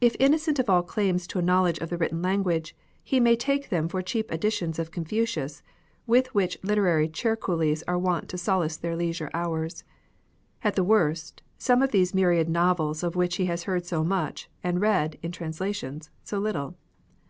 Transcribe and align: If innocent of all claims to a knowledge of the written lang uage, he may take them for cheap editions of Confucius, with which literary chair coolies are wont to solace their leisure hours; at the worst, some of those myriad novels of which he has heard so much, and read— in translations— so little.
If 0.00 0.16
innocent 0.18 0.58
of 0.58 0.70
all 0.70 0.82
claims 0.82 1.26
to 1.26 1.38
a 1.38 1.42
knowledge 1.42 1.78
of 1.80 1.90
the 1.90 1.98
written 1.98 2.22
lang 2.22 2.44
uage, 2.44 2.72
he 3.04 3.20
may 3.20 3.36
take 3.36 3.68
them 3.68 3.88
for 3.88 4.00
cheap 4.00 4.32
editions 4.32 4.78
of 4.78 4.90
Confucius, 4.90 5.62
with 6.06 6.32
which 6.34 6.56
literary 6.62 7.10
chair 7.10 7.36
coolies 7.36 7.82
are 7.86 7.98
wont 7.98 8.30
to 8.30 8.38
solace 8.38 8.78
their 8.78 8.96
leisure 8.96 9.28
hours; 9.34 9.84
at 10.64 10.76
the 10.76 10.82
worst, 10.82 11.42
some 11.58 11.82
of 11.82 11.92
those 11.92 12.14
myriad 12.14 12.48
novels 12.48 13.02
of 13.02 13.16
which 13.16 13.36
he 13.36 13.44
has 13.52 13.64
heard 13.64 13.84
so 13.84 14.02
much, 14.02 14.48
and 14.64 14.80
read— 14.80 15.18
in 15.22 15.30
translations— 15.30 16.08
so 16.24 16.38
little. 16.38 16.74